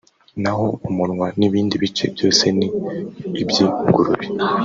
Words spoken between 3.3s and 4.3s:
iby’ingurube